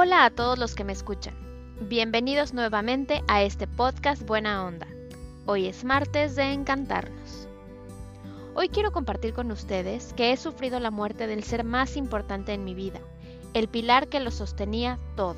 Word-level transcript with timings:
Hola 0.00 0.26
a 0.26 0.30
todos 0.30 0.60
los 0.60 0.76
que 0.76 0.84
me 0.84 0.92
escuchan. 0.92 1.34
Bienvenidos 1.88 2.54
nuevamente 2.54 3.24
a 3.26 3.42
este 3.42 3.66
podcast 3.66 4.22
Buena 4.22 4.64
Onda. 4.64 4.86
Hoy 5.44 5.66
es 5.66 5.82
martes 5.82 6.36
de 6.36 6.52
Encantarnos. 6.52 7.48
Hoy 8.54 8.68
quiero 8.68 8.92
compartir 8.92 9.34
con 9.34 9.50
ustedes 9.50 10.12
que 10.12 10.30
he 10.30 10.36
sufrido 10.36 10.78
la 10.78 10.92
muerte 10.92 11.26
del 11.26 11.42
ser 11.42 11.64
más 11.64 11.96
importante 11.96 12.52
en 12.52 12.62
mi 12.62 12.74
vida, 12.74 13.00
el 13.54 13.66
pilar 13.66 14.06
que 14.06 14.20
lo 14.20 14.30
sostenía 14.30 15.00
todo. 15.16 15.34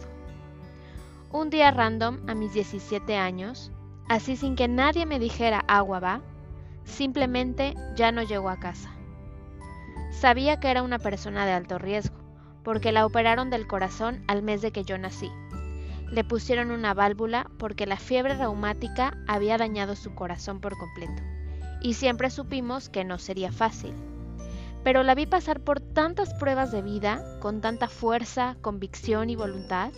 Un 1.32 1.48
día 1.48 1.70
random, 1.70 2.28
a 2.28 2.34
mis 2.34 2.52
17 2.52 3.16
años, 3.16 3.72
así 4.10 4.36
sin 4.36 4.56
que 4.56 4.68
nadie 4.68 5.06
me 5.06 5.18
dijera 5.18 5.64
agua 5.68 6.00
va, 6.00 6.20
simplemente 6.84 7.72
ya 7.96 8.12
no 8.12 8.22
llegó 8.22 8.50
a 8.50 8.60
casa. 8.60 8.90
Sabía 10.10 10.60
que 10.60 10.68
era 10.68 10.82
una 10.82 10.98
persona 10.98 11.46
de 11.46 11.52
alto 11.52 11.78
riesgo, 11.78 12.19
porque 12.62 12.92
la 12.92 13.06
operaron 13.06 13.50
del 13.50 13.66
corazón 13.66 14.22
al 14.26 14.42
mes 14.42 14.62
de 14.62 14.72
que 14.72 14.84
yo 14.84 14.98
nací. 14.98 15.30
Le 16.10 16.24
pusieron 16.24 16.70
una 16.70 16.92
válvula 16.92 17.48
porque 17.58 17.86
la 17.86 17.96
fiebre 17.96 18.34
reumática 18.34 19.16
había 19.28 19.56
dañado 19.58 19.94
su 19.94 20.14
corazón 20.14 20.60
por 20.60 20.76
completo. 20.76 21.22
Y 21.80 21.94
siempre 21.94 22.30
supimos 22.30 22.88
que 22.88 23.04
no 23.04 23.18
sería 23.18 23.52
fácil. 23.52 23.94
Pero 24.82 25.02
la 25.02 25.14
vi 25.14 25.26
pasar 25.26 25.60
por 25.60 25.80
tantas 25.80 26.34
pruebas 26.34 26.72
de 26.72 26.82
vida, 26.82 27.22
con 27.40 27.60
tanta 27.60 27.88
fuerza, 27.88 28.56
convicción 28.60 29.30
y 29.30 29.36
voluntad, 29.36 29.92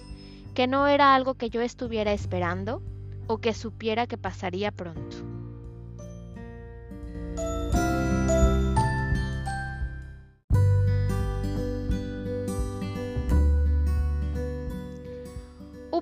que 0.55 0.66
no 0.66 0.87
era 0.87 1.15
algo 1.15 1.35
que 1.35 1.51
yo 1.51 1.63
estuviera 1.63 2.13
esperando 2.13 2.83
o 3.27 3.38
que 3.38 3.55
supiera 3.55 4.07
que 4.07 4.19
pasaría 4.19 4.71
pronto. 4.71 5.31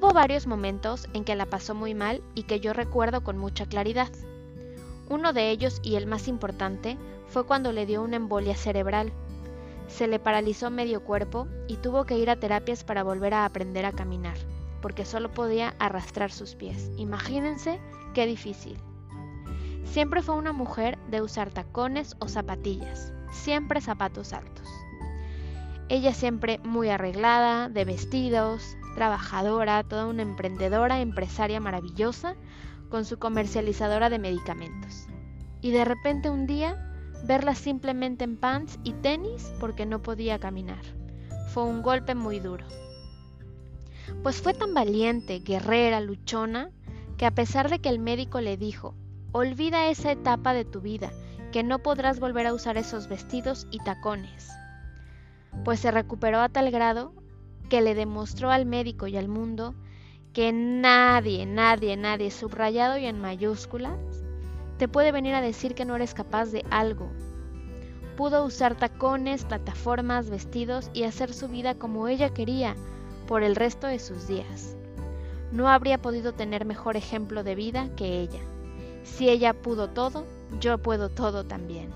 Hubo 0.00 0.14
varios 0.14 0.46
momentos 0.46 1.06
en 1.12 1.24
que 1.24 1.36
la 1.36 1.44
pasó 1.44 1.74
muy 1.74 1.92
mal 1.92 2.22
y 2.34 2.44
que 2.44 2.58
yo 2.58 2.72
recuerdo 2.72 3.22
con 3.22 3.36
mucha 3.36 3.66
claridad. 3.66 4.08
Uno 5.10 5.34
de 5.34 5.50
ellos, 5.50 5.78
y 5.82 5.96
el 5.96 6.06
más 6.06 6.26
importante, 6.26 6.96
fue 7.28 7.44
cuando 7.44 7.70
le 7.70 7.84
dio 7.84 8.00
una 8.00 8.16
embolia 8.16 8.56
cerebral. 8.56 9.12
Se 9.88 10.06
le 10.06 10.18
paralizó 10.18 10.70
medio 10.70 11.04
cuerpo 11.04 11.48
y 11.68 11.76
tuvo 11.76 12.06
que 12.06 12.16
ir 12.16 12.30
a 12.30 12.36
terapias 12.36 12.82
para 12.82 13.02
volver 13.02 13.34
a 13.34 13.44
aprender 13.44 13.84
a 13.84 13.92
caminar, 13.92 14.38
porque 14.80 15.04
solo 15.04 15.32
podía 15.32 15.74
arrastrar 15.78 16.32
sus 16.32 16.54
pies. 16.54 16.90
Imagínense 16.96 17.78
qué 18.14 18.24
difícil. 18.24 18.78
Siempre 19.84 20.22
fue 20.22 20.34
una 20.34 20.54
mujer 20.54 20.96
de 21.10 21.20
usar 21.20 21.50
tacones 21.50 22.16
o 22.20 22.28
zapatillas, 22.28 23.12
siempre 23.32 23.82
zapatos 23.82 24.32
altos. 24.32 24.66
Ella 25.90 26.14
siempre 26.14 26.58
muy 26.64 26.88
arreglada, 26.88 27.68
de 27.68 27.84
vestidos, 27.84 28.78
trabajadora, 29.00 29.82
toda 29.82 30.04
una 30.04 30.20
emprendedora, 30.20 31.00
empresaria 31.00 31.58
maravillosa, 31.58 32.36
con 32.90 33.06
su 33.06 33.18
comercializadora 33.18 34.10
de 34.10 34.18
medicamentos. 34.18 35.06
Y 35.62 35.70
de 35.70 35.86
repente 35.86 36.28
un 36.28 36.46
día 36.46 36.76
verla 37.24 37.54
simplemente 37.54 38.24
en 38.24 38.36
pants 38.36 38.78
y 38.84 38.92
tenis 38.92 39.54
porque 39.58 39.86
no 39.86 40.02
podía 40.02 40.38
caminar. 40.38 40.82
Fue 41.48 41.64
un 41.64 41.80
golpe 41.80 42.14
muy 42.14 42.40
duro. 42.40 42.66
Pues 44.22 44.42
fue 44.42 44.52
tan 44.52 44.74
valiente, 44.74 45.38
guerrera, 45.38 46.00
luchona, 46.00 46.68
que 47.16 47.24
a 47.24 47.30
pesar 47.30 47.70
de 47.70 47.78
que 47.78 47.88
el 47.88 48.00
médico 48.00 48.42
le 48.42 48.58
dijo, 48.58 48.94
olvida 49.32 49.88
esa 49.88 50.12
etapa 50.12 50.52
de 50.52 50.66
tu 50.66 50.82
vida, 50.82 51.10
que 51.52 51.62
no 51.62 51.78
podrás 51.78 52.20
volver 52.20 52.46
a 52.46 52.52
usar 52.52 52.76
esos 52.76 53.08
vestidos 53.08 53.66
y 53.70 53.78
tacones, 53.78 54.50
pues 55.64 55.80
se 55.80 55.90
recuperó 55.90 56.40
a 56.40 56.50
tal 56.50 56.70
grado 56.70 57.14
que 57.70 57.80
le 57.80 57.94
demostró 57.94 58.50
al 58.50 58.66
médico 58.66 59.06
y 59.06 59.16
al 59.16 59.28
mundo 59.28 59.74
que 60.34 60.52
nadie, 60.52 61.46
nadie, 61.46 61.96
nadie, 61.96 62.30
subrayado 62.30 62.98
y 62.98 63.06
en 63.06 63.20
mayúsculas, 63.20 63.98
te 64.77 64.89
puede 64.89 65.12
venir 65.12 65.34
a 65.34 65.40
decir 65.40 65.74
que 65.74 65.84
no 65.84 65.96
eres 65.96 66.12
capaz 66.12 66.46
de 66.46 66.64
algo. 66.70 67.11
Pudo 68.17 68.45
usar 68.45 68.74
tacones, 68.74 69.45
plataformas, 69.45 70.30
vestidos 70.30 70.90
y 70.92 71.05
hacer 71.05 71.33
su 71.33 71.48
vida 71.48 71.74
como 71.74 72.08
ella 72.08 72.34
quería 72.34 72.77
por 73.27 73.42
el 73.42 73.56
resto 73.56 73.86
de 73.86 73.98
sus 73.98 74.27
días. 74.27 74.77
No 75.52 75.68
habría 75.68 76.02
podido 76.02 76.33
tener 76.33 76.64
mejor 76.64 76.96
ejemplo 76.96 77.45
de 77.45 77.55
vida 77.55 77.89
que 77.96 78.20
ella. 78.20 78.40
Si 79.05 79.28
ella 79.28 79.55
pudo 79.55 79.89
todo, 79.89 80.27
yo 80.61 80.78
puedo 80.78 81.08
todo 81.08 81.45
también. 81.45 81.90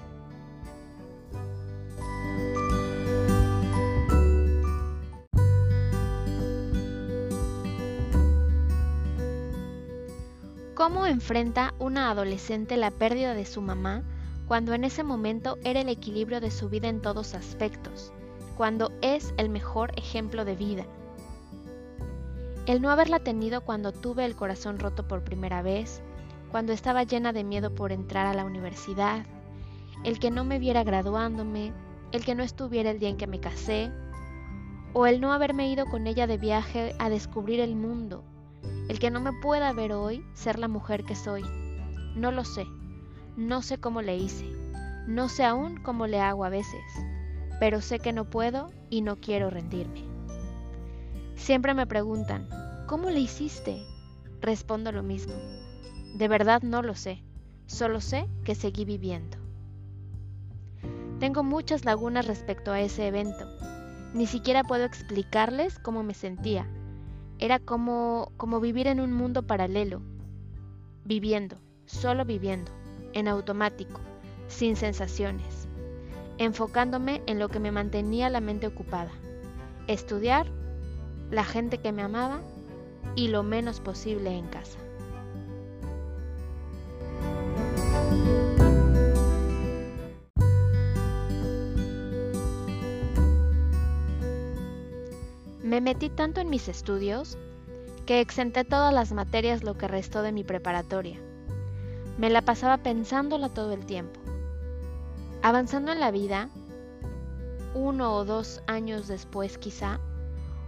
¿Cómo 10.84 11.06
enfrenta 11.06 11.72
una 11.78 12.10
adolescente 12.10 12.76
la 12.76 12.90
pérdida 12.90 13.32
de 13.32 13.46
su 13.46 13.62
mamá 13.62 14.02
cuando 14.46 14.74
en 14.74 14.84
ese 14.84 15.02
momento 15.02 15.56
era 15.64 15.80
el 15.80 15.88
equilibrio 15.88 16.42
de 16.42 16.50
su 16.50 16.68
vida 16.68 16.88
en 16.88 17.00
todos 17.00 17.34
aspectos, 17.34 18.12
cuando 18.54 18.92
es 19.00 19.32
el 19.38 19.48
mejor 19.48 19.92
ejemplo 19.96 20.44
de 20.44 20.56
vida? 20.56 20.84
El 22.66 22.82
no 22.82 22.90
haberla 22.90 23.18
tenido 23.18 23.62
cuando 23.62 23.92
tuve 23.92 24.26
el 24.26 24.36
corazón 24.36 24.78
roto 24.78 25.08
por 25.08 25.24
primera 25.24 25.62
vez, 25.62 26.02
cuando 26.50 26.74
estaba 26.74 27.04
llena 27.04 27.32
de 27.32 27.44
miedo 27.44 27.74
por 27.74 27.90
entrar 27.90 28.26
a 28.26 28.34
la 28.34 28.44
universidad, 28.44 29.24
el 30.04 30.18
que 30.18 30.30
no 30.30 30.44
me 30.44 30.58
viera 30.58 30.84
graduándome, 30.84 31.72
el 32.12 32.26
que 32.26 32.34
no 32.34 32.42
estuviera 32.42 32.90
el 32.90 32.98
día 32.98 33.08
en 33.08 33.16
que 33.16 33.26
me 33.26 33.40
casé, 33.40 33.90
o 34.92 35.06
el 35.06 35.22
no 35.22 35.32
haberme 35.32 35.70
ido 35.70 35.86
con 35.86 36.06
ella 36.06 36.26
de 36.26 36.36
viaje 36.36 36.94
a 36.98 37.08
descubrir 37.08 37.60
el 37.60 37.74
mundo, 37.74 38.22
el 38.88 38.98
que 38.98 39.10
no 39.10 39.20
me 39.20 39.32
pueda 39.32 39.72
ver 39.72 39.92
hoy 39.92 40.24
ser 40.34 40.58
la 40.58 40.68
mujer 40.68 41.04
que 41.04 41.16
soy. 41.16 41.42
No 42.14 42.30
lo 42.30 42.44
sé. 42.44 42.64
No 43.36 43.62
sé 43.62 43.78
cómo 43.78 44.02
le 44.02 44.16
hice. 44.16 44.44
No 45.06 45.28
sé 45.28 45.44
aún 45.44 45.76
cómo 45.82 46.06
le 46.06 46.20
hago 46.20 46.44
a 46.44 46.50
veces. 46.50 46.84
Pero 47.60 47.80
sé 47.80 47.98
que 47.98 48.12
no 48.12 48.28
puedo 48.28 48.70
y 48.90 49.00
no 49.00 49.16
quiero 49.16 49.50
rendirme. 49.50 50.04
Siempre 51.34 51.74
me 51.74 51.86
preguntan, 51.86 52.48
¿cómo 52.86 53.10
le 53.10 53.20
hiciste? 53.20 53.82
Respondo 54.40 54.92
lo 54.92 55.02
mismo. 55.02 55.34
De 56.14 56.28
verdad 56.28 56.62
no 56.62 56.82
lo 56.82 56.94
sé. 56.94 57.22
Solo 57.66 58.00
sé 58.00 58.28
que 58.44 58.54
seguí 58.54 58.84
viviendo. 58.84 59.38
Tengo 61.18 61.42
muchas 61.42 61.84
lagunas 61.84 62.26
respecto 62.26 62.70
a 62.70 62.80
ese 62.80 63.06
evento. 63.06 63.46
Ni 64.12 64.26
siquiera 64.26 64.62
puedo 64.62 64.84
explicarles 64.84 65.78
cómo 65.78 66.02
me 66.02 66.14
sentía, 66.14 66.68
era 67.38 67.58
como, 67.58 68.32
como 68.36 68.60
vivir 68.60 68.86
en 68.86 69.00
un 69.00 69.12
mundo 69.12 69.46
paralelo, 69.46 70.02
viviendo, 71.04 71.56
solo 71.86 72.24
viviendo, 72.24 72.70
en 73.12 73.28
automático, 73.28 74.00
sin 74.48 74.76
sensaciones, 74.76 75.68
enfocándome 76.38 77.22
en 77.26 77.38
lo 77.38 77.48
que 77.48 77.60
me 77.60 77.72
mantenía 77.72 78.30
la 78.30 78.40
mente 78.40 78.66
ocupada, 78.66 79.10
estudiar, 79.86 80.46
la 81.30 81.44
gente 81.44 81.78
que 81.78 81.92
me 81.92 82.02
amaba 82.02 82.40
y 83.16 83.28
lo 83.28 83.42
menos 83.42 83.80
posible 83.80 84.30
en 84.36 84.46
casa. 84.46 84.83
Me 95.74 95.80
metí 95.80 96.08
tanto 96.08 96.40
en 96.40 96.50
mis 96.50 96.68
estudios 96.68 97.36
que 98.06 98.20
exenté 98.20 98.62
todas 98.62 98.94
las 98.94 99.10
materias 99.10 99.64
lo 99.64 99.76
que 99.76 99.88
restó 99.88 100.22
de 100.22 100.30
mi 100.30 100.44
preparatoria. 100.44 101.18
Me 102.16 102.30
la 102.30 102.42
pasaba 102.42 102.76
pensándola 102.76 103.48
todo 103.48 103.72
el 103.72 103.84
tiempo. 103.84 104.20
Avanzando 105.42 105.90
en 105.90 105.98
la 105.98 106.12
vida, 106.12 106.48
uno 107.74 108.14
o 108.14 108.24
dos 108.24 108.62
años 108.68 109.08
después 109.08 109.58
quizá, 109.58 109.98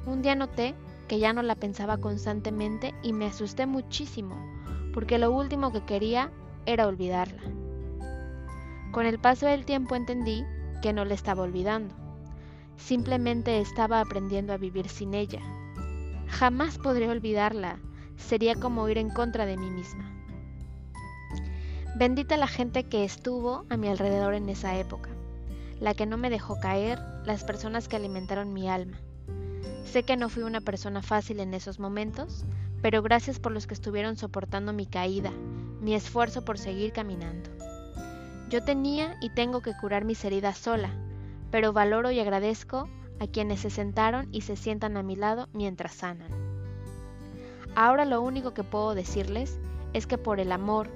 un 0.06 0.22
día 0.22 0.34
noté 0.34 0.74
que 1.06 1.20
ya 1.20 1.32
no 1.32 1.42
la 1.42 1.54
pensaba 1.54 1.98
constantemente 1.98 2.92
y 3.04 3.12
me 3.12 3.26
asusté 3.26 3.64
muchísimo, 3.64 4.34
porque 4.92 5.18
lo 5.18 5.30
último 5.30 5.70
que 5.70 5.84
quería 5.84 6.32
era 6.66 6.88
olvidarla. 6.88 7.42
Con 8.90 9.06
el 9.06 9.20
paso 9.20 9.46
del 9.46 9.66
tiempo 9.66 9.94
entendí 9.94 10.44
que 10.82 10.92
no 10.92 11.04
la 11.04 11.14
estaba 11.14 11.44
olvidando 11.44 12.05
Simplemente 12.76 13.60
estaba 13.60 14.00
aprendiendo 14.00 14.52
a 14.52 14.58
vivir 14.58 14.88
sin 14.88 15.14
ella. 15.14 15.40
Jamás 16.28 16.78
podré 16.78 17.08
olvidarla. 17.08 17.78
Sería 18.16 18.54
como 18.54 18.88
ir 18.88 18.98
en 18.98 19.10
contra 19.10 19.46
de 19.46 19.56
mí 19.56 19.70
misma. 19.70 20.10
Bendita 21.98 22.36
la 22.36 22.46
gente 22.46 22.84
que 22.84 23.04
estuvo 23.04 23.64
a 23.70 23.76
mi 23.76 23.88
alrededor 23.88 24.34
en 24.34 24.48
esa 24.50 24.76
época, 24.76 25.08
la 25.80 25.94
que 25.94 26.04
no 26.04 26.18
me 26.18 26.28
dejó 26.28 26.60
caer, 26.60 26.98
las 27.24 27.42
personas 27.42 27.88
que 27.88 27.96
alimentaron 27.96 28.52
mi 28.52 28.68
alma. 28.68 28.98
Sé 29.86 30.02
que 30.02 30.16
no 30.16 30.28
fui 30.28 30.42
una 30.42 30.60
persona 30.60 31.00
fácil 31.00 31.40
en 31.40 31.54
esos 31.54 31.78
momentos, 31.78 32.44
pero 32.82 33.02
gracias 33.02 33.38
por 33.38 33.52
los 33.52 33.66
que 33.66 33.72
estuvieron 33.72 34.18
soportando 34.18 34.74
mi 34.74 34.84
caída, 34.84 35.30
mi 35.80 35.94
esfuerzo 35.94 36.44
por 36.44 36.58
seguir 36.58 36.92
caminando. 36.92 37.48
Yo 38.50 38.62
tenía 38.62 39.16
y 39.22 39.30
tengo 39.30 39.62
que 39.62 39.72
curar 39.80 40.04
mis 40.04 40.22
heridas 40.24 40.58
sola, 40.58 40.90
pero 41.50 41.72
valoro 41.72 42.10
y 42.10 42.20
agradezco 42.20 42.88
a 43.20 43.26
quienes 43.26 43.60
se 43.60 43.70
sentaron 43.70 44.28
y 44.32 44.42
se 44.42 44.56
sientan 44.56 44.96
a 44.96 45.02
mi 45.02 45.16
lado 45.16 45.48
mientras 45.52 45.94
sanan. 45.94 46.30
Ahora 47.74 48.04
lo 48.04 48.22
único 48.22 48.54
que 48.54 48.64
puedo 48.64 48.94
decirles 48.94 49.58
es 49.92 50.06
que 50.06 50.18
por 50.18 50.40
el 50.40 50.52
amor, 50.52 50.88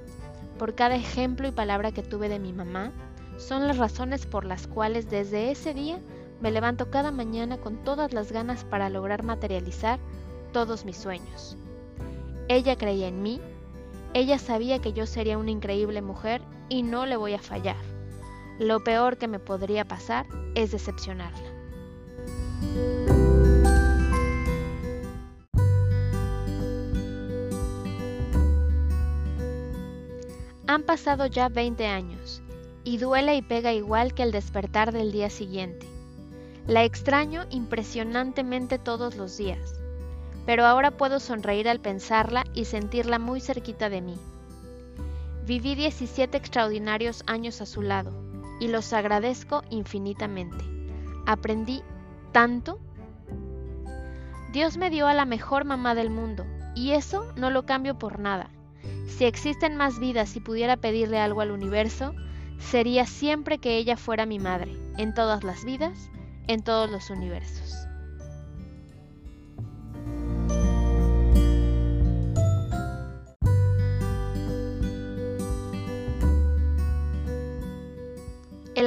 por 0.57 0.75
cada 0.75 0.95
ejemplo 0.95 1.47
y 1.47 1.51
palabra 1.51 1.91
que 1.91 2.03
tuve 2.03 2.29
de 2.29 2.39
mi 2.39 2.53
mamá, 2.53 2.91
son 3.37 3.67
las 3.67 3.77
razones 3.77 4.25
por 4.25 4.45
las 4.45 4.67
cuales 4.67 5.09
desde 5.09 5.51
ese 5.51 5.73
día 5.73 5.99
me 6.41 6.51
levanto 6.51 6.89
cada 6.89 7.11
mañana 7.11 7.57
con 7.57 7.83
todas 7.83 8.13
las 8.13 8.31
ganas 8.31 8.63
para 8.63 8.89
lograr 8.89 9.23
materializar 9.23 9.99
todos 10.51 10.85
mis 10.85 10.97
sueños. 10.97 11.57
Ella 12.47 12.75
creía 12.75 13.07
en 13.07 13.21
mí, 13.21 13.39
ella 14.13 14.37
sabía 14.37 14.79
que 14.79 14.93
yo 14.93 15.05
sería 15.05 15.37
una 15.37 15.51
increíble 15.51 16.01
mujer 16.01 16.41
y 16.67 16.83
no 16.83 17.05
le 17.05 17.15
voy 17.15 17.33
a 17.33 17.39
fallar. 17.39 17.90
Lo 18.61 18.79
peor 18.83 19.17
que 19.17 19.27
me 19.27 19.39
podría 19.39 19.85
pasar 19.85 20.27
es 20.53 20.71
decepcionarla. 20.71 21.49
Han 30.67 30.83
pasado 30.83 31.25
ya 31.25 31.49
20 31.49 31.87
años 31.87 32.43
y 32.83 32.99
duele 32.99 33.35
y 33.35 33.41
pega 33.41 33.73
igual 33.73 34.13
que 34.13 34.21
el 34.21 34.31
despertar 34.31 34.91
del 34.91 35.11
día 35.11 35.31
siguiente. 35.31 35.87
La 36.67 36.83
extraño 36.83 37.47
impresionantemente 37.49 38.77
todos 38.77 39.15
los 39.15 39.37
días, 39.37 39.73
pero 40.45 40.67
ahora 40.67 40.91
puedo 40.91 41.19
sonreír 41.19 41.67
al 41.67 41.79
pensarla 41.79 42.43
y 42.53 42.65
sentirla 42.65 43.17
muy 43.17 43.41
cerquita 43.41 43.89
de 43.89 44.01
mí. 44.01 44.19
Viví 45.47 45.73
17 45.73 46.37
extraordinarios 46.37 47.23
años 47.25 47.59
a 47.59 47.65
su 47.65 47.81
lado 47.81 48.30
y 48.61 48.67
los 48.67 48.93
agradezco 48.93 49.63
infinitamente. 49.71 50.63
Aprendí 51.25 51.81
tanto. 52.31 52.79
Dios 54.53 54.77
me 54.77 54.91
dio 54.91 55.07
a 55.07 55.15
la 55.15 55.25
mejor 55.25 55.65
mamá 55.65 55.95
del 55.95 56.11
mundo 56.11 56.45
y 56.75 56.91
eso 56.91 57.33
no 57.35 57.49
lo 57.49 57.65
cambio 57.65 57.97
por 57.97 58.19
nada. 58.19 58.51
Si 59.07 59.25
existen 59.25 59.75
más 59.75 59.99
vidas 59.99 60.35
y 60.35 60.39
pudiera 60.39 60.77
pedirle 60.77 61.19
algo 61.19 61.41
al 61.41 61.51
universo, 61.51 62.13
sería 62.59 63.07
siempre 63.07 63.57
que 63.57 63.77
ella 63.77 63.97
fuera 63.97 64.27
mi 64.27 64.37
madre, 64.37 64.77
en 64.97 65.15
todas 65.15 65.43
las 65.43 65.65
vidas, 65.65 66.11
en 66.47 66.63
todos 66.63 66.89
los 66.89 67.09
universos. 67.09 67.87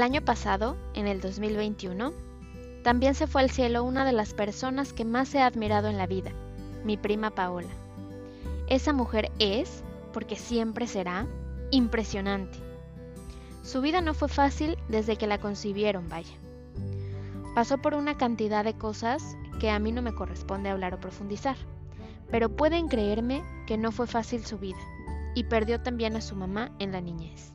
Año 0.04 0.20
pasado, 0.20 0.76
en 0.92 1.06
el 1.06 1.22
2021, 1.22 2.12
también 2.82 3.14
se 3.14 3.26
fue 3.26 3.40
al 3.40 3.50
cielo 3.50 3.82
una 3.84 4.04
de 4.04 4.12
las 4.12 4.34
personas 4.34 4.92
que 4.92 5.06
más 5.06 5.34
he 5.34 5.40
admirado 5.40 5.88
en 5.88 5.96
la 5.96 6.06
vida, 6.06 6.30
mi 6.84 6.98
prima 6.98 7.30
Paola. 7.30 7.70
Esa 8.68 8.92
mujer 8.92 9.32
es, 9.38 9.82
porque 10.12 10.36
siempre 10.36 10.86
será, 10.86 11.26
impresionante. 11.70 12.58
Su 13.62 13.80
vida 13.80 14.02
no 14.02 14.12
fue 14.12 14.28
fácil 14.28 14.76
desde 14.90 15.16
que 15.16 15.26
la 15.26 15.38
concibieron, 15.38 16.06
vaya. 16.10 16.34
Pasó 17.54 17.78
por 17.78 17.94
una 17.94 18.18
cantidad 18.18 18.62
de 18.62 18.74
cosas 18.74 19.38
que 19.58 19.70
a 19.70 19.78
mí 19.78 19.90
no 19.90 20.02
me 20.02 20.14
corresponde 20.14 20.68
hablar 20.68 20.92
o 20.92 21.00
profundizar, 21.00 21.56
pero 22.30 22.54
pueden 22.54 22.88
creerme 22.88 23.42
que 23.66 23.78
no 23.78 23.90
fue 23.90 24.06
fácil 24.06 24.44
su 24.44 24.58
vida, 24.58 24.80
y 25.34 25.44
perdió 25.44 25.80
también 25.80 26.14
a 26.14 26.20
su 26.20 26.36
mamá 26.36 26.72
en 26.78 26.92
la 26.92 27.00
niñez. 27.00 27.53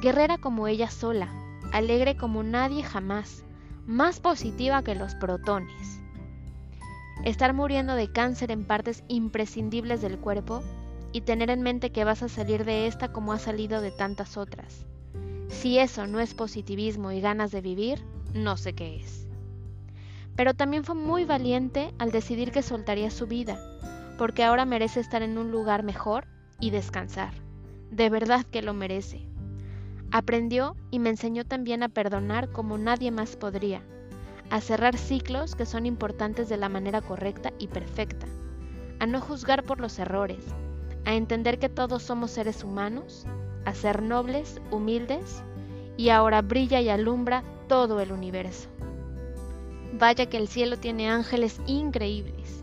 Guerrera 0.00 0.38
como 0.38 0.66
ella 0.66 0.90
sola, 0.90 1.28
alegre 1.72 2.16
como 2.16 2.42
nadie 2.42 2.82
jamás, 2.82 3.44
más 3.86 4.18
positiva 4.18 4.82
que 4.82 4.96
los 4.96 5.14
protones. 5.14 6.00
Estar 7.24 7.54
muriendo 7.54 7.94
de 7.94 8.10
cáncer 8.10 8.50
en 8.50 8.64
partes 8.64 9.04
imprescindibles 9.06 10.02
del 10.02 10.18
cuerpo 10.18 10.62
y 11.12 11.20
tener 11.20 11.48
en 11.48 11.62
mente 11.62 11.92
que 11.92 12.02
vas 12.02 12.24
a 12.24 12.28
salir 12.28 12.64
de 12.64 12.88
esta 12.88 13.12
como 13.12 13.32
ha 13.32 13.38
salido 13.38 13.80
de 13.80 13.92
tantas 13.92 14.36
otras. 14.36 14.84
Si 15.48 15.78
eso 15.78 16.08
no 16.08 16.18
es 16.18 16.34
positivismo 16.34 17.12
y 17.12 17.20
ganas 17.20 17.52
de 17.52 17.60
vivir, 17.60 18.04
no 18.34 18.56
sé 18.56 18.72
qué 18.72 18.96
es. 18.96 19.28
Pero 20.34 20.54
también 20.54 20.82
fue 20.82 20.96
muy 20.96 21.24
valiente 21.24 21.94
al 22.00 22.10
decidir 22.10 22.50
que 22.50 22.62
soltaría 22.62 23.12
su 23.12 23.28
vida, 23.28 23.60
porque 24.18 24.42
ahora 24.42 24.64
merece 24.64 24.98
estar 24.98 25.22
en 25.22 25.38
un 25.38 25.52
lugar 25.52 25.84
mejor 25.84 26.26
y 26.58 26.70
descansar. 26.70 27.32
De 27.92 28.10
verdad 28.10 28.44
que 28.44 28.60
lo 28.60 28.74
merece. 28.74 29.28
Aprendió 30.16 30.76
y 30.92 31.00
me 31.00 31.10
enseñó 31.10 31.44
también 31.44 31.82
a 31.82 31.88
perdonar 31.88 32.48
como 32.52 32.78
nadie 32.78 33.10
más 33.10 33.34
podría, 33.34 33.82
a 34.48 34.60
cerrar 34.60 34.96
ciclos 34.96 35.56
que 35.56 35.66
son 35.66 35.86
importantes 35.86 36.48
de 36.48 36.56
la 36.56 36.68
manera 36.68 37.00
correcta 37.00 37.52
y 37.58 37.66
perfecta, 37.66 38.24
a 39.00 39.06
no 39.06 39.20
juzgar 39.20 39.64
por 39.64 39.80
los 39.80 39.98
errores, 39.98 40.44
a 41.04 41.14
entender 41.14 41.58
que 41.58 41.68
todos 41.68 42.04
somos 42.04 42.30
seres 42.30 42.62
humanos, 42.62 43.26
a 43.64 43.74
ser 43.74 44.02
nobles, 44.02 44.60
humildes, 44.70 45.42
y 45.96 46.10
ahora 46.10 46.42
brilla 46.42 46.80
y 46.80 46.90
alumbra 46.90 47.42
todo 47.66 47.98
el 47.98 48.12
universo. 48.12 48.68
Vaya 49.94 50.26
que 50.26 50.36
el 50.36 50.46
cielo 50.46 50.76
tiene 50.76 51.10
ángeles 51.10 51.60
increíbles. 51.66 52.62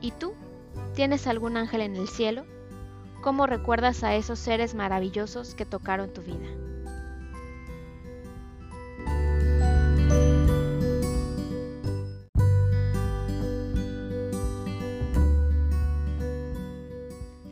¿Y 0.00 0.12
tú? 0.12 0.34
¿Tienes 0.94 1.26
algún 1.26 1.56
ángel 1.56 1.80
en 1.80 1.96
el 1.96 2.06
cielo? 2.06 2.44
¿Cómo 3.24 3.46
recuerdas 3.46 4.04
a 4.04 4.14
esos 4.14 4.38
seres 4.38 4.74
maravillosos 4.74 5.54
que 5.54 5.64
tocaron 5.64 6.12
tu 6.12 6.20
vida? 6.20 6.46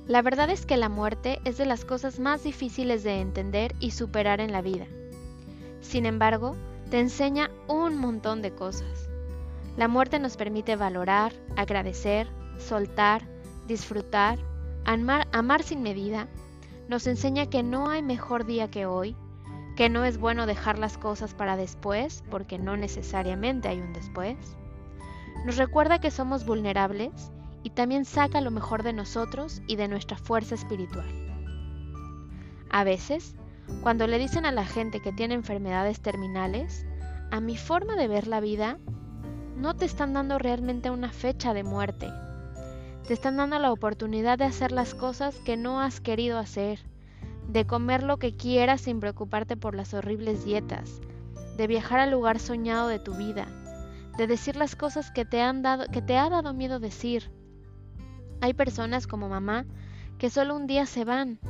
La 0.06 0.20
verdad 0.20 0.50
es 0.50 0.66
que 0.66 0.76
la 0.76 0.90
muerte 0.90 1.40
es 1.46 1.56
de 1.56 1.64
las 1.64 1.86
cosas 1.86 2.20
más 2.20 2.44
difíciles 2.44 3.02
de 3.02 3.22
entender 3.22 3.74
y 3.80 3.92
superar 3.92 4.42
en 4.42 4.52
la 4.52 4.60
vida. 4.60 4.84
Sin 5.80 6.04
embargo, 6.04 6.54
te 6.90 7.00
enseña 7.00 7.50
un 7.66 7.96
montón 7.96 8.42
de 8.42 8.54
cosas. 8.54 9.08
La 9.78 9.88
muerte 9.88 10.18
nos 10.18 10.36
permite 10.36 10.76
valorar, 10.76 11.32
agradecer, 11.56 12.28
soltar, 12.58 13.22
disfrutar, 13.66 14.38
Amar, 14.84 15.62
sin 15.62 15.82
medida 15.82 16.28
nos 16.88 17.06
enseña 17.06 17.46
que 17.46 17.62
no 17.62 17.88
hay 17.88 18.02
mejor 18.02 18.44
día 18.44 18.70
que 18.70 18.86
hoy, 18.86 19.16
que 19.76 19.88
no 19.88 20.04
es 20.04 20.18
bueno 20.18 20.46
dejar 20.46 20.78
las 20.78 20.98
cosas 20.98 21.34
para 21.34 21.56
después, 21.56 22.22
porque 22.30 22.58
no 22.58 22.76
necesariamente 22.76 23.68
hay 23.68 23.80
un 23.80 23.92
después. 23.92 24.36
Nos 25.46 25.56
recuerda 25.56 26.00
que 26.00 26.10
somos 26.10 26.44
vulnerables 26.44 27.32
y 27.62 27.70
también 27.70 28.04
saca 28.04 28.40
lo 28.40 28.50
mejor 28.50 28.82
de 28.82 28.92
nosotros 28.92 29.62
y 29.66 29.76
de 29.76 29.88
nuestra 29.88 30.16
fuerza 30.16 30.54
espiritual. 30.54 31.08
A 32.70 32.84
veces, 32.84 33.36
cuando 33.82 34.06
le 34.06 34.18
dicen 34.18 34.44
a 34.44 34.52
la 34.52 34.64
gente 34.64 35.00
que 35.00 35.12
tiene 35.12 35.34
enfermedades 35.34 36.00
terminales, 36.00 36.84
a 37.30 37.40
mi 37.40 37.56
forma 37.56 37.96
de 37.96 38.08
ver 38.08 38.26
la 38.26 38.40
vida, 38.40 38.78
no 39.56 39.74
te 39.76 39.84
están 39.84 40.12
dando 40.12 40.38
realmente 40.38 40.90
una 40.90 41.10
fecha 41.10 41.54
de 41.54 41.62
muerte, 41.62 42.10
te 43.06 43.14
están 43.14 43.36
dando 43.36 43.58
la 43.58 43.72
oportunidad 43.72 44.38
de 44.38 44.44
hacer 44.44 44.70
las 44.70 44.94
cosas 44.94 45.34
que 45.40 45.56
no 45.56 45.80
has 45.80 46.00
querido 46.00 46.38
hacer, 46.38 46.80
de 47.48 47.66
comer 47.66 48.02
lo 48.02 48.18
que 48.18 48.36
quieras 48.36 48.82
sin 48.82 49.00
preocuparte 49.00 49.56
por 49.56 49.74
las 49.74 49.92
horribles 49.92 50.44
dietas, 50.44 51.00
de 51.56 51.66
viajar 51.66 51.98
al 51.98 52.12
lugar 52.12 52.38
soñado 52.38 52.86
de 52.86 53.00
tu 53.00 53.14
vida, 53.14 53.48
de 54.16 54.26
decir 54.26 54.54
las 54.56 54.76
cosas 54.76 55.10
que 55.10 55.24
te 55.24 55.40
han 55.40 55.62
dado 55.62 55.86
que 55.90 56.00
te 56.00 56.16
ha 56.16 56.28
dado 56.28 56.52
miedo 56.54 56.78
decir. 56.78 57.30
Hay 58.40 58.54
personas 58.54 59.06
como 59.06 59.28
mamá 59.28 59.66
que 60.18 60.30
solo 60.30 60.54
un 60.54 60.66
día 60.66 60.86
se 60.86 61.04
van. 61.04 61.40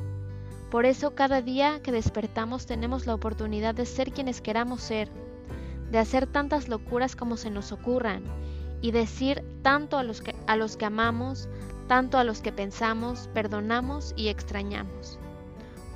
Por 0.71 0.87
eso 0.87 1.15
cada 1.15 1.43
día 1.43 1.81
que 1.83 1.93
despertamos 1.93 2.65
tenemos 2.65 3.07
la 3.07 3.15
oportunidad 3.15 3.75
de 3.75 3.85
ser 3.85 4.13
quienes 4.13 4.41
queramos 4.41 4.81
ser, 4.81 5.11
de 5.91 5.99
hacer 5.99 6.27
tantas 6.27 6.69
locuras 6.69 7.15
como 7.15 7.37
se 7.37 7.51
nos 7.51 7.73
ocurran 7.73 8.25
y 8.83 8.91
decir 8.91 9.43
tanto 9.63 9.97
a 9.97 10.03
los, 10.03 10.21
que, 10.21 10.35
a 10.47 10.57
los 10.57 10.77
que 10.77 10.85
amamos, 10.85 11.49
tanto 11.87 12.19
a 12.19 12.25
los 12.25 12.43
que 12.43 12.53
pensamos, 12.53 13.31
perdonamos 13.33 14.13
y 14.17 14.29
extrañamos. 14.29 15.19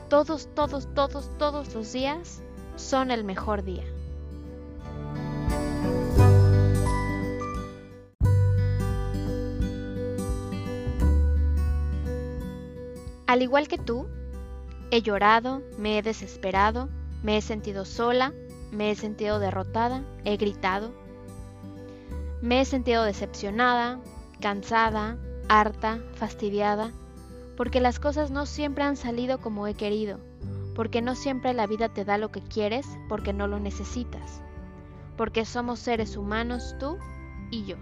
Todos, 0.09 0.49
todos, 0.55 0.89
todos, 0.95 1.29
todos 1.37 1.75
los 1.75 1.93
días 1.93 2.43
son 2.77 3.11
el 3.11 3.25
mejor 3.25 3.65
día. 3.65 3.85
Al 13.27 13.43
igual 13.43 13.67
que 13.67 13.77
tú, 13.77 14.07
he 14.93 15.03
llorado, 15.03 15.61
me 15.77 15.99
he 15.99 16.03
desesperado, 16.03 16.89
me 17.25 17.37
he 17.37 17.43
sentido 17.43 17.85
sola, 17.85 18.33
me 18.71 18.93
he 18.93 18.95
sentido 18.95 19.41
derrotada, 19.41 20.05
he 20.25 20.37
gritado, 20.37 20.93
me 22.47 22.61
he 22.61 22.65
sentido 22.65 23.03
decepcionada, 23.03 23.99
cansada, 24.41 25.19
harta, 25.49 25.99
fastidiada, 26.15 26.93
porque 27.57 27.81
las 27.81 27.99
cosas 27.99 28.31
no 28.31 28.47
siempre 28.47 28.85
han 28.85 28.97
salido 28.97 29.41
como 29.41 29.67
he 29.67 29.75
querido, 29.75 30.21
porque 30.77 31.03
no 31.03 31.17
siempre 31.17 31.55
la 31.55 31.67
vida 31.67 31.89
te 31.89 32.05
da 32.05 32.19
lo 32.19 32.31
que 32.31 32.41
quieres 32.41 32.87
porque 33.09 33.33
no 33.33 33.49
lo 33.49 33.59
necesitas, 33.59 34.43
porque 35.17 35.45
somos 35.45 35.81
seres 35.81 36.17
humanos 36.17 36.77
tú 36.79 36.99
y 37.51 37.65
yo. 37.65 37.79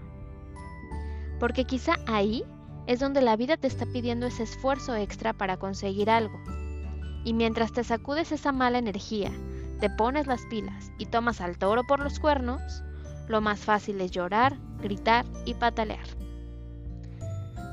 Porque 1.38 1.66
quizá 1.66 1.97
ahí 2.06 2.42
es 2.87 3.00
donde 3.00 3.21
la 3.21 3.37
vida 3.37 3.59
te 3.59 3.66
está 3.66 3.85
pidiendo 3.85 4.25
ese 4.25 4.44
esfuerzo 4.44 4.94
extra 4.94 5.35
para 5.35 5.59
conseguir 5.59 6.09
algo. 6.09 6.40
Y 7.23 7.35
mientras 7.35 7.71
te 7.73 7.85
sacudes 7.85 8.33
esa 8.33 8.50
mala 8.50 8.78
energía, 8.78 9.30
te 9.78 9.90
pones 9.90 10.26
las 10.26 10.40
pilas 10.49 10.90
y 10.97 11.04
tomas 11.04 11.42
al 11.42 11.59
toro 11.59 11.83
por 11.87 12.00
los 12.00 12.18
cuernos, 12.18 12.62
lo 13.28 13.40
más 13.40 13.61
fácil 13.61 14.00
es 14.00 14.11
llorar, 14.11 14.57
gritar 14.81 15.25
y 15.45 15.54
patalear. 15.54 16.07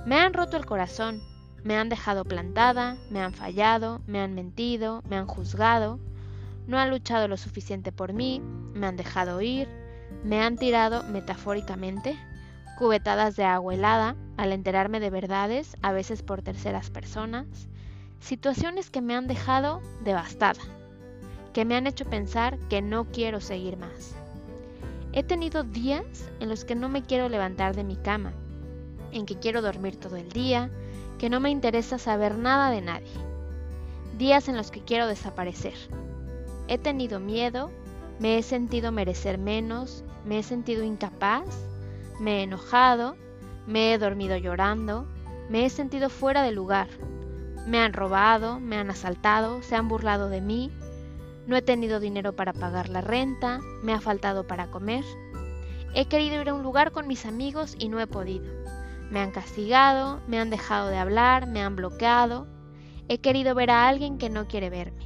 Me 0.05 0.19
han 0.19 0.33
roto 0.33 0.57
el 0.57 0.65
corazón, 0.65 1.21
me 1.63 1.77
han 1.77 1.89
dejado 1.89 2.25
plantada, 2.25 2.97
me 3.09 3.21
han 3.21 3.33
fallado, 3.33 4.01
me 4.07 4.19
han 4.19 4.33
mentido, 4.33 5.03
me 5.07 5.15
han 5.15 5.27
juzgado, 5.27 5.99
no 6.67 6.79
han 6.79 6.89
luchado 6.89 7.27
lo 7.27 7.37
suficiente 7.37 7.91
por 7.91 8.13
mí, 8.13 8.41
me 8.73 8.87
han 8.87 8.97
dejado 8.97 9.41
ir, 9.41 9.67
me 10.23 10.41
han 10.41 10.57
tirado, 10.57 11.03
metafóricamente, 11.03 12.17
cubetadas 12.77 13.35
de 13.35 13.43
agua 13.43 13.73
helada 13.73 14.15
al 14.37 14.53
enterarme 14.53 14.99
de 14.99 15.09
verdades, 15.09 15.77
a 15.81 15.91
veces 15.91 16.23
por 16.23 16.41
terceras 16.41 16.89
personas, 16.89 17.45
situaciones 18.19 18.89
que 18.89 19.01
me 19.01 19.15
han 19.15 19.27
dejado 19.27 19.81
devastada, 20.03 20.61
que 21.53 21.65
me 21.65 21.75
han 21.75 21.85
hecho 21.85 22.05
pensar 22.05 22.57
que 22.69 22.81
no 22.81 23.05
quiero 23.05 23.39
seguir 23.39 23.77
más. 23.77 24.15
He 25.13 25.23
tenido 25.23 25.63
días 25.63 26.31
en 26.39 26.47
los 26.47 26.63
que 26.63 26.73
no 26.73 26.87
me 26.87 27.03
quiero 27.03 27.27
levantar 27.27 27.75
de 27.75 27.83
mi 27.83 27.97
cama, 27.97 28.31
en 29.11 29.25
que 29.25 29.35
quiero 29.35 29.61
dormir 29.61 29.97
todo 29.97 30.15
el 30.15 30.29
día, 30.29 30.69
que 31.19 31.29
no 31.29 31.41
me 31.41 31.49
interesa 31.49 31.97
saber 31.97 32.37
nada 32.37 32.71
de 32.71 32.81
nadie. 32.81 33.11
Días 34.17 34.47
en 34.47 34.55
los 34.55 34.71
que 34.71 34.81
quiero 34.81 35.07
desaparecer. 35.07 35.73
He 36.69 36.77
tenido 36.77 37.19
miedo, 37.19 37.71
me 38.19 38.37
he 38.37 38.43
sentido 38.43 38.93
merecer 38.93 39.37
menos, 39.37 40.05
me 40.25 40.39
he 40.39 40.43
sentido 40.43 40.83
incapaz, 40.83 41.45
me 42.19 42.39
he 42.39 42.43
enojado, 42.43 43.17
me 43.67 43.93
he 43.93 43.97
dormido 43.97 44.37
llorando, 44.37 45.07
me 45.49 45.65
he 45.65 45.69
sentido 45.69 46.09
fuera 46.09 46.41
de 46.41 46.53
lugar. 46.53 46.87
Me 47.67 47.79
han 47.79 47.91
robado, 47.91 48.61
me 48.61 48.77
han 48.77 48.89
asaltado, 48.89 49.61
se 49.61 49.75
han 49.75 49.89
burlado 49.89 50.29
de 50.29 50.39
mí, 50.39 50.71
no 51.47 51.55
he 51.55 51.61
tenido 51.61 51.99
dinero 51.99 52.35
para 52.35 52.53
pagar 52.53 52.89
la 52.89 53.01
renta, 53.01 53.59
me 53.81 53.93
ha 53.93 53.99
faltado 53.99 54.45
para 54.45 54.67
comer. 54.71 55.03
He 55.93 56.05
querido 56.05 56.41
ir 56.41 56.49
a 56.49 56.53
un 56.53 56.63
lugar 56.63 56.91
con 56.91 57.07
mis 57.07 57.25
amigos 57.25 57.75
y 57.77 57.89
no 57.89 57.99
he 57.99 58.07
podido. 58.07 58.45
Me 59.09 59.19
han 59.19 59.31
castigado, 59.31 60.21
me 60.27 60.39
han 60.39 60.49
dejado 60.49 60.87
de 60.87 60.97
hablar, 60.97 61.47
me 61.47 61.61
han 61.61 61.75
bloqueado. 61.75 62.47
He 63.09 63.17
querido 63.17 63.55
ver 63.55 63.71
a 63.71 63.89
alguien 63.89 64.17
que 64.17 64.29
no 64.29 64.47
quiere 64.47 64.69
verme. 64.69 65.05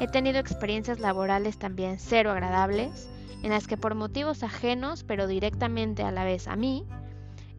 He 0.00 0.08
tenido 0.08 0.38
experiencias 0.38 0.98
laborales 0.98 1.58
también 1.58 1.98
cero 1.98 2.30
agradables, 2.30 3.08
en 3.42 3.50
las 3.50 3.66
que 3.66 3.76
por 3.76 3.94
motivos 3.94 4.42
ajenos, 4.42 5.04
pero 5.04 5.26
directamente 5.26 6.02
a 6.02 6.10
la 6.10 6.24
vez 6.24 6.48
a 6.48 6.56
mí, 6.56 6.86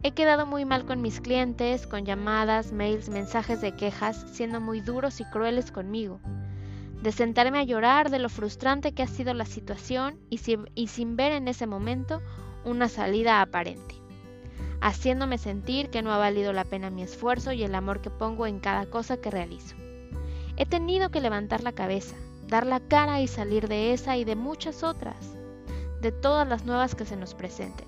he 0.02 0.12
quedado 0.12 0.44
muy 0.44 0.64
mal 0.64 0.84
con 0.84 1.00
mis 1.00 1.20
clientes, 1.20 1.86
con 1.86 2.04
llamadas, 2.04 2.72
mails, 2.72 3.08
mensajes 3.08 3.60
de 3.60 3.76
quejas, 3.76 4.26
siendo 4.32 4.60
muy 4.60 4.80
duros 4.80 5.20
y 5.20 5.24
crueles 5.26 5.70
conmigo. 5.70 6.20
De 7.06 7.12
sentarme 7.12 7.60
a 7.60 7.62
llorar 7.62 8.10
de 8.10 8.18
lo 8.18 8.28
frustrante 8.28 8.90
que 8.90 9.04
ha 9.04 9.06
sido 9.06 9.32
la 9.32 9.44
situación 9.44 10.18
y 10.28 10.38
sin, 10.38 11.16
ver 11.16 11.30
en 11.30 11.46
ese 11.46 11.68
momento 11.68 12.20
una 12.64 12.88
salida 12.88 13.40
aparente 13.40 13.94
haciéndome 14.80 15.38
sentir 15.38 15.88
que 15.88 16.02
no 16.02 16.12
ha 16.12 16.18
valido 16.18 16.52
la 16.52 16.64
pena 16.64 16.90
mi 16.90 17.04
esfuerzo 17.04 17.52
y 17.52 17.62
el 17.62 17.76
amor 17.76 18.00
que 18.00 18.10
pongo 18.10 18.48
en 18.48 18.58
cada 18.58 18.86
cosa 18.86 19.18
que 19.18 19.30
realizo. 19.30 19.76
He 20.56 20.66
tenido 20.66 21.10
que 21.10 21.20
levantar 21.20 21.62
la 21.62 21.70
cabeza, 21.70 22.16
dar 22.48 22.66
la 22.66 22.80
cara 22.80 23.20
y 23.20 23.28
salir 23.28 23.68
de 23.68 23.92
esa 23.92 24.16
y 24.16 24.24
de 24.24 24.34
muchas 24.34 24.82
otras, 24.82 25.36
de 26.00 26.10
todas 26.10 26.48
las 26.48 26.64
nuevas 26.64 26.96
que 26.96 27.04
se 27.06 27.16
nos 27.16 27.34
presenten. 27.34 27.86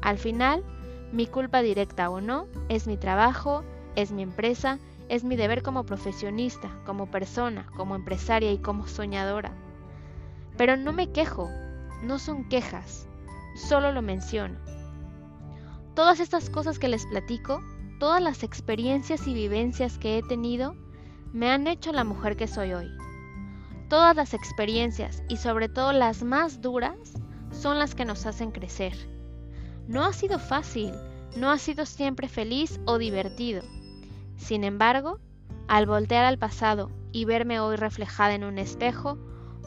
Al 0.00 0.16
final, 0.16 0.62
mi 1.10 1.26
culpa 1.26 1.60
directa 1.60 2.08
o 2.08 2.20
no, 2.20 2.46
es 2.68 2.86
mi 2.86 2.96
trabajo, 2.96 3.64
es 3.96 4.12
mi 4.12 4.22
empresa, 4.22 4.78
es 5.08 5.24
mi 5.24 5.36
deber 5.36 5.62
como 5.62 5.84
profesionista, 5.84 6.70
como 6.84 7.10
persona, 7.10 7.66
como 7.76 7.94
empresaria 7.94 8.52
y 8.52 8.58
como 8.58 8.86
soñadora. 8.86 9.52
Pero 10.56 10.76
no 10.76 10.92
me 10.92 11.12
quejo, 11.12 11.48
no 12.02 12.18
son 12.18 12.48
quejas, 12.48 13.08
solo 13.56 13.92
lo 13.92 14.02
menciono 14.02 14.58
Todas 15.98 16.20
estas 16.20 16.48
cosas 16.48 16.78
que 16.78 16.86
les 16.86 17.04
platico, 17.06 17.60
todas 17.98 18.22
las 18.22 18.44
experiencias 18.44 19.26
y 19.26 19.34
vivencias 19.34 19.98
que 19.98 20.16
he 20.16 20.22
tenido, 20.22 20.76
me 21.32 21.50
han 21.50 21.66
hecho 21.66 21.90
la 21.90 22.04
mujer 22.04 22.36
que 22.36 22.46
soy 22.46 22.72
hoy. 22.72 22.86
Todas 23.88 24.14
las 24.14 24.32
experiencias 24.32 25.24
y 25.28 25.38
sobre 25.38 25.68
todo 25.68 25.92
las 25.92 26.22
más 26.22 26.60
duras 26.60 27.14
son 27.50 27.80
las 27.80 27.96
que 27.96 28.04
nos 28.04 28.26
hacen 28.26 28.52
crecer. 28.52 28.92
No 29.88 30.04
ha 30.04 30.12
sido 30.12 30.38
fácil, 30.38 30.92
no 31.36 31.50
ha 31.50 31.58
sido 31.58 31.84
siempre 31.84 32.28
feliz 32.28 32.78
o 32.84 32.98
divertido. 32.98 33.62
Sin 34.38 34.64
embargo, 34.64 35.18
al 35.66 35.84
voltear 35.84 36.24
al 36.24 36.38
pasado 36.38 36.90
y 37.12 37.26
verme 37.26 37.60
hoy 37.60 37.76
reflejada 37.76 38.34
en 38.34 38.44
un 38.44 38.58
espejo, 38.58 39.18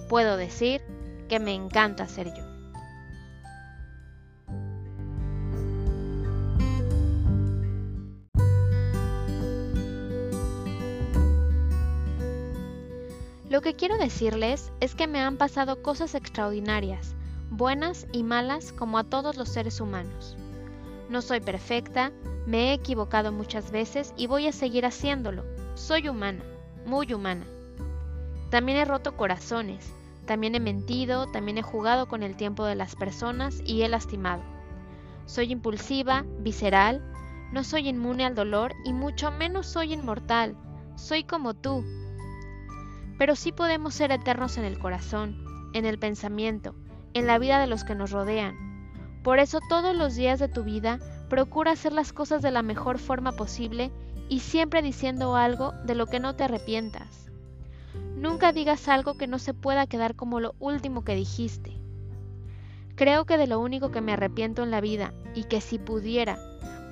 puedo 0.10 0.38
decir 0.38 0.82
que 1.30 1.40
me 1.40 1.54
encanta 1.54 2.08
ser 2.08 2.34
yo. 2.34 2.52
Lo 13.50 13.62
que 13.62 13.76
quiero 13.76 13.98
decirles 13.98 14.72
es 14.80 14.96
que 14.96 15.08
me 15.08 15.20
han 15.20 15.36
pasado 15.36 15.84
cosas 15.84 16.16
extraordinarias, 16.16 17.16
buenas 17.50 18.08
y 18.14 18.24
malas 18.24 18.72
como 18.72 18.98
a 18.98 19.04
todos 19.04 19.36
los 19.36 19.50
seres 19.50 19.82
humanos. 19.82 20.38
No 21.12 21.22
soy 21.22 21.42
perfecta, 21.42 22.14
me 22.46 22.70
he 22.70 22.74
equivocado 22.74 23.34
muchas 23.34 23.70
veces 23.70 24.14
y 24.16 24.28
voy 24.28 24.48
a 24.48 24.54
seguir 24.54 24.86
haciéndolo. 24.86 25.44
Soy 25.76 26.08
humana, 26.08 26.42
muy 26.86 27.14
humana. 27.14 27.46
También 28.50 28.78
he 28.78 28.86
roto 28.86 29.18
corazones, 29.18 29.92
también 30.26 30.56
he 30.56 30.62
mentido, 30.62 31.28
también 31.28 31.58
he 31.58 31.64
jugado 31.64 32.08
con 32.08 32.24
el 32.24 32.38
tiempo 32.38 32.64
de 32.64 32.76
las 32.76 32.96
personas 32.96 33.62
y 33.66 33.82
he 33.82 33.90
lastimado. 33.90 34.42
Soy 35.26 35.52
impulsiva, 35.52 36.24
visceral, 36.40 37.04
no 37.52 37.66
soy 37.66 37.90
inmune 37.90 38.24
al 38.26 38.34
dolor 38.34 38.74
y 38.86 38.94
mucho 38.94 39.32
menos 39.32 39.68
soy 39.68 39.92
inmortal. 39.92 40.56
Soy 40.96 41.26
como 41.26 41.56
tú, 41.56 41.84
pero 43.18 43.36
sí 43.36 43.52
podemos 43.52 43.96
ser 43.96 44.14
eternos 44.14 44.58
en 44.58 44.64
el 44.64 44.80
corazón, 44.80 45.44
en 45.74 45.86
el 45.86 46.00
pensamiento, 46.00 46.74
en 47.14 47.28
la 47.28 47.38
vida 47.38 47.60
de 47.60 47.68
los 47.68 47.84
que 47.84 47.96
nos 47.96 48.12
rodean. 48.12 48.71
Por 49.24 49.40
eso 49.40 49.60
todos 49.70 49.96
los 49.96 50.16
días 50.16 50.40
de 50.40 50.48
tu 50.48 50.64
vida 50.64 51.00
procura 51.30 51.72
hacer 51.72 51.94
las 51.94 52.14
cosas 52.14 52.42
de 52.42 52.52
la 52.52 52.64
mejor 52.64 53.00
forma 53.00 53.32
posible 53.34 53.92
y 54.30 54.40
siempre 54.40 54.82
diciendo 54.82 55.36
algo 55.36 55.74
de 55.86 55.96
lo 55.96 56.08
que 56.08 56.20
no 56.20 56.36
te 56.36 56.44
arrepientas. 56.46 57.32
Nunca 58.16 58.52
digas 58.52 58.88
algo 58.88 59.16
que 59.18 59.28
no 59.28 59.40
se 59.40 59.54
pueda 59.54 59.88
quedar 59.88 60.16
como 60.16 60.40
lo 60.40 60.56
último 60.60 61.04
que 61.04 61.16
dijiste. 61.16 61.80
Creo 62.96 63.26
que 63.26 63.38
de 63.38 63.48
lo 63.48 63.60
único 63.60 63.92
que 63.92 64.02
me 64.02 64.14
arrepiento 64.14 64.64
en 64.64 64.72
la 64.72 64.82
vida 64.82 65.14
y 65.34 65.46
que 65.46 65.62
si 65.62 65.80
pudiera, 65.80 66.38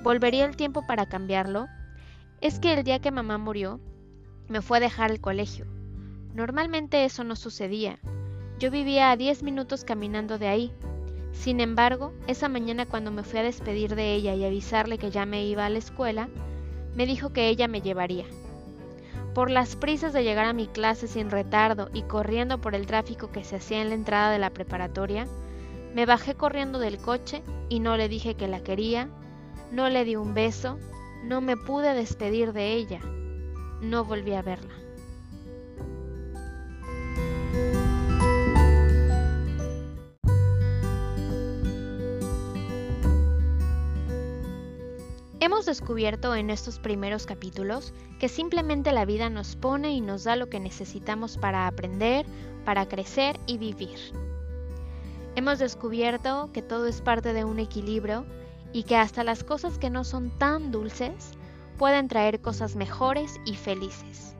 volvería 0.02 0.44
el 0.44 0.56
tiempo 0.56 0.86
para 0.86 1.06
cambiarlo, 1.06 1.66
es 2.40 2.58
que 2.58 2.72
el 2.72 2.84
día 2.84 3.00
que 3.00 3.10
mamá 3.10 3.38
murió, 3.38 3.80
me 4.48 4.62
fue 4.62 4.78
a 4.78 4.80
dejar 4.80 5.10
el 5.10 5.20
colegio 5.20 5.66
Normalmente 6.34 7.04
eso 7.04 7.24
no 7.24 7.34
sucedía. 7.34 7.98
Yo 8.58 8.70
vivía 8.70 9.10
a 9.10 9.16
10 9.16 9.42
minutos 9.42 9.84
caminando 9.84 10.38
de 10.38 10.48
ahí. 10.48 10.72
Sin 11.32 11.60
embargo, 11.60 12.12
esa 12.26 12.48
mañana 12.48 12.86
cuando 12.86 13.10
me 13.10 13.22
fui 13.22 13.38
a 13.38 13.44
despedir 13.44 13.94
de 13.94 14.14
ella 14.14 14.34
y 14.34 14.44
avisarle 14.44 14.98
que 14.98 15.10
ya 15.10 15.26
me 15.26 15.44
iba 15.44 15.64
a 15.64 15.70
la 15.70 15.78
escuela, 15.78 16.28
me 16.94 17.06
dijo 17.06 17.32
que 17.32 17.48
ella 17.48 17.68
me 17.68 17.80
llevaría. 17.80 18.26
Por 19.34 19.50
las 19.50 19.76
prisas 19.76 20.12
de 20.12 20.24
llegar 20.24 20.46
a 20.46 20.52
mi 20.52 20.66
clase 20.66 21.06
sin 21.06 21.30
retardo 21.30 21.88
y 21.94 22.02
corriendo 22.02 22.60
por 22.60 22.74
el 22.74 22.86
tráfico 22.86 23.30
que 23.30 23.44
se 23.44 23.56
hacía 23.56 23.80
en 23.80 23.90
la 23.90 23.94
entrada 23.94 24.30
de 24.32 24.40
la 24.40 24.50
preparatoria, 24.50 25.26
me 25.94 26.04
bajé 26.04 26.34
corriendo 26.34 26.78
del 26.78 26.98
coche 26.98 27.42
y 27.68 27.80
no 27.80 27.96
le 27.96 28.08
dije 28.08 28.34
que 28.34 28.48
la 28.48 28.62
quería, 28.62 29.08
no 29.70 29.88
le 29.88 30.04
di 30.04 30.16
un 30.16 30.34
beso, 30.34 30.78
no 31.24 31.40
me 31.40 31.56
pude 31.56 31.94
despedir 31.94 32.52
de 32.52 32.74
ella, 32.74 33.00
no 33.80 34.04
volví 34.04 34.34
a 34.34 34.42
verla. 34.42 34.79
Hemos 45.42 45.64
descubierto 45.64 46.34
en 46.34 46.50
estos 46.50 46.78
primeros 46.78 47.24
capítulos 47.24 47.94
que 48.18 48.28
simplemente 48.28 48.92
la 48.92 49.06
vida 49.06 49.30
nos 49.30 49.56
pone 49.56 49.92
y 49.92 50.02
nos 50.02 50.24
da 50.24 50.36
lo 50.36 50.50
que 50.50 50.60
necesitamos 50.60 51.38
para 51.38 51.66
aprender, 51.66 52.26
para 52.66 52.86
crecer 52.86 53.40
y 53.46 53.56
vivir. 53.56 53.98
Hemos 55.36 55.58
descubierto 55.58 56.50
que 56.52 56.60
todo 56.60 56.86
es 56.86 57.00
parte 57.00 57.32
de 57.32 57.44
un 57.44 57.58
equilibrio 57.58 58.26
y 58.74 58.82
que 58.82 58.96
hasta 58.96 59.24
las 59.24 59.42
cosas 59.42 59.78
que 59.78 59.88
no 59.88 60.04
son 60.04 60.30
tan 60.36 60.70
dulces 60.70 61.32
pueden 61.78 62.08
traer 62.08 62.42
cosas 62.42 62.76
mejores 62.76 63.40
y 63.46 63.54
felices. 63.54 64.36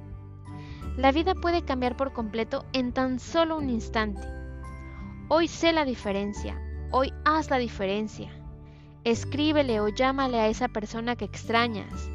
La 0.99 1.13
vida 1.13 1.35
puede 1.35 1.63
cambiar 1.63 1.97
por 1.97 2.13
completo 2.13 2.67
en 2.75 2.93
tan 2.93 3.21
solo 3.21 3.57
un 3.57 3.71
instante. 3.71 4.29
Hoy 5.29 5.49
sé 5.49 5.73
la 5.73 5.87
diferencia, 5.87 6.61
hoy 6.91 7.11
haz 7.25 7.49
la 7.49 7.57
diferencia. 7.57 8.40
Escríbele 9.05 9.81
o 9.81 9.89
llámale 9.89 10.39
a 10.41 10.49
esa 10.49 10.69
persona 10.69 11.17
que 11.17 11.25
extrañas. 11.25 12.11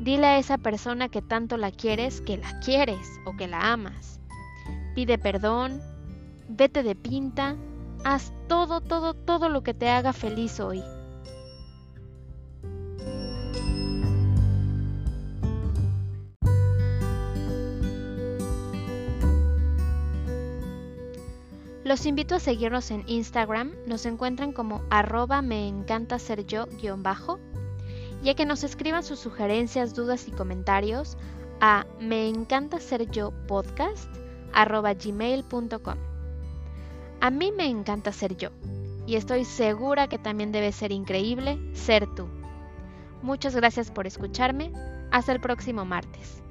Dile 0.00 0.26
a 0.26 0.38
esa 0.38 0.58
persona 0.58 1.08
que 1.08 1.22
tanto 1.22 1.56
la 1.56 1.70
quieres 1.70 2.20
que 2.20 2.36
la 2.36 2.60
quieres 2.60 3.06
o 3.24 3.36
que 3.36 3.46
la 3.46 3.72
amas. 3.72 4.20
Pide 4.94 5.16
perdón, 5.16 5.80
vete 6.48 6.82
de 6.82 6.94
pinta, 6.94 7.56
haz 8.04 8.32
todo, 8.48 8.80
todo, 8.80 9.14
todo 9.14 9.48
lo 9.48 9.62
que 9.62 9.72
te 9.72 9.88
haga 9.88 10.12
feliz 10.12 10.60
hoy. 10.60 10.82
Los 21.82 22.04
invito 22.04 22.34
a 22.34 22.40
seguirnos 22.40 22.90
en 22.90 23.04
Instagram, 23.06 23.72
nos 23.86 24.04
encuentran 24.04 24.52
como 24.52 24.82
arroba 24.90 25.40
me 25.40 25.66
encanta 25.66 26.18
ser 26.18 26.44
yo 26.46 26.66
bajo, 26.98 27.38
que 28.36 28.44
nos 28.44 28.64
escriban 28.64 29.02
sus 29.02 29.18
sugerencias, 29.18 29.94
dudas 29.94 30.28
y 30.28 30.30
comentarios 30.30 31.16
a 31.60 31.86
me 31.98 32.28
encanta 32.28 32.80
ser 32.80 33.10
yo 33.10 33.32
podcast 33.46 34.14
arroba 34.52 34.92
gmail.com. 34.92 35.96
A 37.20 37.30
mí 37.30 37.52
me 37.52 37.66
encanta 37.66 38.12
ser 38.12 38.36
yo, 38.36 38.50
y 39.06 39.16
estoy 39.16 39.44
segura 39.46 40.08
que 40.08 40.18
también 40.18 40.52
debe 40.52 40.72
ser 40.72 40.92
increíble 40.92 41.58
ser 41.74 42.06
tú. 42.14 42.28
Muchas 43.22 43.56
gracias 43.56 43.90
por 43.90 44.06
escucharme, 44.06 44.72
hasta 45.10 45.32
el 45.32 45.40
próximo 45.40 45.84
martes. 45.84 46.42